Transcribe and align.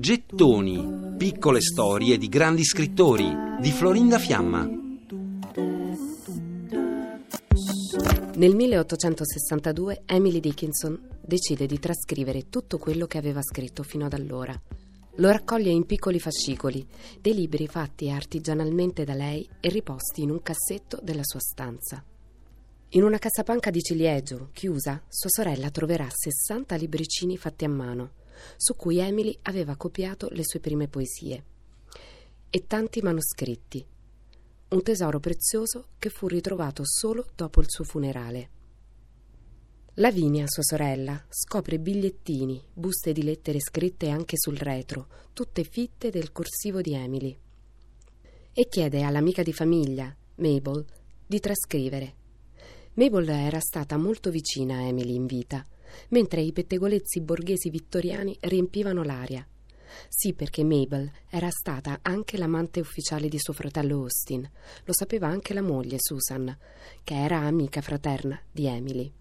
Gettoni, 0.00 1.16
piccole 1.18 1.60
storie 1.60 2.16
di 2.16 2.28
grandi 2.30 2.64
scrittori 2.64 3.30
di 3.60 3.70
Florinda 3.72 4.18
Fiamma. 4.18 4.66
Nel 8.36 8.54
1862 8.54 10.04
Emily 10.06 10.40
Dickinson 10.40 10.98
decide 11.20 11.66
di 11.66 11.78
trascrivere 11.78 12.48
tutto 12.48 12.78
quello 12.78 13.04
che 13.06 13.18
aveva 13.18 13.42
scritto 13.42 13.82
fino 13.82 14.06
ad 14.06 14.14
allora. 14.14 14.58
Lo 15.16 15.30
raccoglie 15.30 15.70
in 15.70 15.84
piccoli 15.84 16.18
fascicoli, 16.18 16.86
dei 17.20 17.34
libri 17.34 17.66
fatti 17.66 18.10
artigianalmente 18.10 19.04
da 19.04 19.12
lei 19.12 19.46
e 19.60 19.68
riposti 19.68 20.22
in 20.22 20.30
un 20.30 20.40
cassetto 20.40 21.00
della 21.02 21.20
sua 21.22 21.40
stanza. 21.40 22.02
In 22.94 23.02
una 23.02 23.18
cassapanca 23.18 23.70
di 23.70 23.82
ciliegio, 23.82 24.50
chiusa, 24.52 25.02
sua 25.08 25.28
sorella 25.28 25.68
troverà 25.70 26.06
60 26.08 26.76
libricini 26.76 27.36
fatti 27.36 27.64
a 27.64 27.68
mano, 27.68 28.12
su 28.56 28.76
cui 28.76 28.98
Emily 28.98 29.36
aveva 29.42 29.74
copiato 29.74 30.28
le 30.30 30.44
sue 30.44 30.60
prime 30.60 30.86
poesie. 30.86 31.44
E 32.48 32.66
tanti 32.68 33.00
manoscritti. 33.02 33.84
Un 34.68 34.82
tesoro 34.84 35.18
prezioso 35.18 35.88
che 35.98 36.08
fu 36.08 36.28
ritrovato 36.28 36.82
solo 36.84 37.26
dopo 37.34 37.60
il 37.60 37.66
suo 37.68 37.82
funerale. 37.82 38.50
Lavinia, 39.94 40.44
sua 40.46 40.62
sorella, 40.62 41.20
scopre 41.28 41.80
bigliettini, 41.80 42.62
buste 42.72 43.10
di 43.10 43.24
lettere 43.24 43.58
scritte 43.58 44.08
anche 44.08 44.36
sul 44.38 44.56
retro, 44.56 45.08
tutte 45.32 45.64
fitte 45.64 46.10
del 46.10 46.30
corsivo 46.30 46.80
di 46.80 46.94
Emily. 46.94 47.36
E 48.52 48.68
chiede 48.68 49.02
all'amica 49.02 49.42
di 49.42 49.52
famiglia, 49.52 50.14
Mabel, 50.36 50.84
di 51.26 51.40
trascrivere. 51.40 52.22
Mabel 52.96 53.28
era 53.28 53.58
stata 53.58 53.96
molto 53.96 54.30
vicina 54.30 54.76
a 54.76 54.82
Emily 54.82 55.16
in 55.16 55.26
vita, 55.26 55.66
mentre 56.10 56.42
i 56.42 56.52
pettegolezzi 56.52 57.20
borghesi 57.22 57.68
vittoriani 57.68 58.36
riempivano 58.42 59.02
l'aria. 59.02 59.44
Sì, 60.08 60.32
perché 60.32 60.62
Mabel 60.62 61.10
era 61.28 61.50
stata 61.50 61.98
anche 62.02 62.36
l'amante 62.36 62.78
ufficiale 62.78 63.28
di 63.28 63.38
suo 63.40 63.52
fratello 63.52 63.96
Austin, 63.96 64.48
lo 64.84 64.92
sapeva 64.92 65.26
anche 65.26 65.54
la 65.54 65.62
moglie 65.62 65.96
Susan, 65.98 66.56
che 67.02 67.14
era 67.14 67.40
amica 67.40 67.80
fraterna 67.80 68.40
di 68.48 68.66
Emily. 68.66 69.12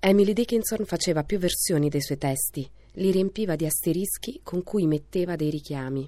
Emily 0.00 0.34
Dickinson 0.34 0.84
faceva 0.84 1.24
più 1.24 1.38
versioni 1.38 1.88
dei 1.88 2.02
suoi 2.02 2.18
testi, 2.18 2.70
li 2.96 3.10
riempiva 3.10 3.56
di 3.56 3.64
asterischi 3.64 4.40
con 4.42 4.62
cui 4.62 4.86
metteva 4.86 5.36
dei 5.36 5.48
richiami, 5.48 6.06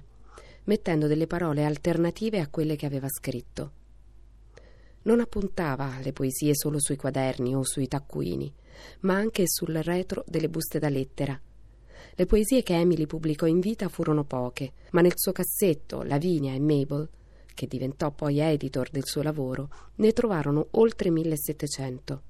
mettendo 0.65 1.07
delle 1.07 1.25
parole 1.25 1.65
alternative 1.65 2.39
a 2.39 2.47
quelle 2.49 2.75
che 2.75 2.85
aveva 2.85 3.07
scritto 3.09 3.71
non 5.07 5.21
appuntava 5.21 5.99
le 6.03 6.11
poesie 6.11 6.51
solo 6.53 6.79
sui 6.79 6.97
quaderni 6.97 7.55
o 7.55 7.63
sui 7.63 7.87
taccuini, 7.87 8.53
ma 9.01 9.15
anche 9.15 9.43
sul 9.47 9.73
retro 9.75 10.23
delle 10.27 10.49
buste 10.49 10.79
da 10.79 10.89
lettera. 10.89 11.39
Le 12.13 12.25
poesie 12.25 12.61
che 12.61 12.75
Emily 12.75 13.05
pubblicò 13.05 13.45
in 13.45 13.59
vita 13.59 13.87
furono 13.87 14.25
poche, 14.25 14.73
ma 14.91 15.01
nel 15.01 15.13
suo 15.15 15.31
cassetto 15.31 16.03
Lavinia 16.03 16.53
e 16.53 16.59
Mabel, 16.59 17.07
che 17.53 17.67
diventò 17.67 18.11
poi 18.11 18.39
editor 18.39 18.89
del 18.89 19.05
suo 19.05 19.21
lavoro, 19.21 19.69
ne 19.95 20.11
trovarono 20.11 20.67
oltre 20.71 21.09
1700. 21.09 22.21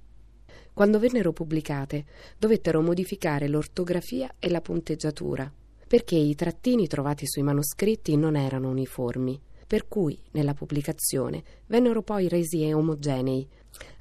Quando 0.72 1.00
vennero 1.00 1.34
pubblicate, 1.34 2.06
dovettero 2.38 2.82
modificare 2.82 3.48
l'ortografia 3.48 4.36
e 4.38 4.50
la 4.50 4.62
punteggiatura, 4.62 5.52
perché 5.88 6.16
i 6.16 6.36
trattini 6.36 6.88
trovati 6.88 7.26
sui 7.26 7.42
manoscritti 7.42 8.16
non 8.16 8.36
erano 8.36 8.70
uniformi 8.70 9.42
per 9.68 9.88
cui 9.90 10.18
nella 10.32 10.54
pubblicazione 10.54 11.44
vennero 11.68 12.02
poi 12.02 12.30
resi 12.30 12.72
omogenei, 12.72 13.46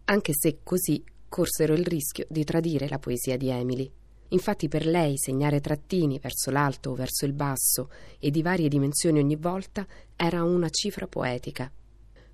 anche 0.04 0.32
se 0.32 0.60
così 0.62 1.04
corsero 1.28 1.74
il 1.74 1.84
rischio 1.84 2.24
di 2.28 2.44
tradire 2.44 2.88
la 2.88 3.00
poesia 3.00 3.36
di 3.36 3.48
Emily. 3.48 3.90
Infatti 4.28 4.68
per 4.68 4.86
lei 4.86 5.14
segnare 5.16 5.60
trattini 5.60 6.18
verso 6.18 6.50
l'alto 6.50 6.90
o 6.90 6.94
verso 6.94 7.26
il 7.26 7.32
basso 7.32 7.90
e 8.18 8.30
di 8.30 8.42
varie 8.42 8.68
dimensioni 8.68 9.18
ogni 9.18 9.36
volta 9.36 9.86
era 10.16 10.42
una 10.42 10.68
cifra 10.68 11.06
poetica. 11.06 11.70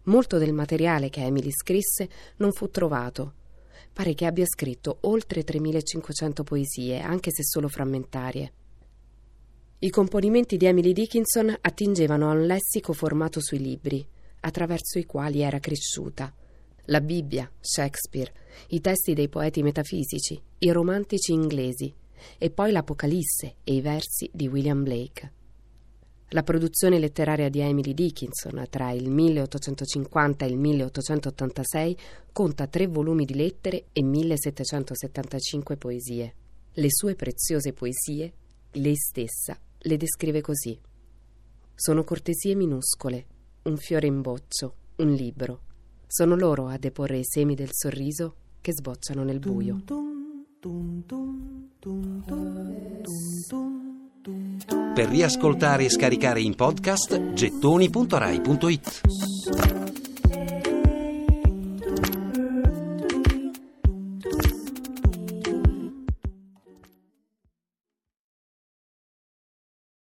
Molto 0.05 0.39
del 0.39 0.53
materiale 0.53 1.11
che 1.11 1.23
Emily 1.23 1.51
scrisse 1.51 2.09
non 2.37 2.53
fu 2.53 2.71
trovato. 2.71 3.35
Pare 3.93 4.15
che 4.15 4.27
abbia 4.27 4.47
scritto 4.47 4.99
oltre 5.03 5.45
3500 5.45 6.45
poesie, 6.45 7.01
anche 7.01 7.31
se 7.31 7.45
solo 7.45 7.69
frammentarie. 7.69 8.53
I 9.85 9.91
componimenti 9.91 10.57
di 10.57 10.67
Emily 10.67 10.93
Dickinson 10.93 11.53
attingevano 11.61 12.31
a 12.31 12.35
un 12.35 12.47
lessico 12.47 12.93
formato 12.93 13.41
sui 13.41 13.59
libri, 13.59 14.07
attraverso 14.39 15.01
i 15.01 15.07
quali 15.07 15.41
era 15.41 15.59
cresciuta. 15.59 16.33
La 16.85 17.01
Bibbia, 17.01 17.51
Shakespeare, 17.59 18.33
i 18.69 18.81
testi 18.81 19.13
dei 19.13 19.29
poeti 19.29 19.61
metafisici, 19.61 20.41
i 20.59 20.71
romantici 20.71 21.33
inglesi 21.33 21.93
e 22.39 22.51
poi 22.51 22.71
l'Apocalisse 22.71 23.57
e 23.65 23.75
i 23.75 23.81
versi 23.81 24.31
di 24.33 24.47
William 24.47 24.85
Blake. 24.85 25.33
La 26.29 26.45
produzione 26.45 27.01
letteraria 27.01 27.49
di 27.49 27.59
Emily 27.59 27.93
Dickinson 27.93 28.65
tra 28.71 28.93
il 28.93 29.11
1850 29.11 30.45
e 30.45 30.49
il 30.49 30.59
1886 30.59 31.99
conta 32.31 32.69
tre 32.69 32.87
volumi 32.87 33.25
di 33.25 33.35
lettere 33.35 33.87
e 33.93 34.01
1775 34.01 35.77
poesie. 35.77 36.35
Le 36.75 36.89
sue 36.89 37.17
preziose 37.17 37.73
poesie, 37.73 38.33
lei 38.75 38.95
stessa 38.95 39.59
le 39.85 39.97
descrive 39.97 40.41
così. 40.41 40.79
Sono 41.75 42.05
cortesie 42.05 42.55
minuscole, 42.55 43.27
un 43.63 43.77
fiore 43.77 44.07
in 44.07 44.21
boccio, 44.21 44.75
un 44.97 45.13
libro. 45.13 45.61
Sono 46.07 46.37
loro 46.37 46.69
a 46.69 46.77
deporre 46.77 47.19
i 47.19 47.25
semi 47.25 47.55
del 47.55 47.71
sorriso 47.73 48.37
che 48.61 48.73
sbocciano 48.73 49.25
nel 49.25 49.39
buio. 49.39 49.83
Per 54.95 55.09
riascoltare 55.09 55.85
e 55.85 55.91
scaricare 55.91 56.41
in 56.41 56.55
podcast 56.55 57.33
gettoni.rai.it 57.33 59.32